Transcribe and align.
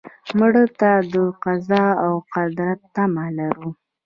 مړه 0.37 0.63
ته 0.79 0.91
د 1.11 1.13
قضا 1.43 1.85
او 2.05 2.13
قدر 2.33 2.73
تمه 2.93 3.25
لرو 3.37 3.69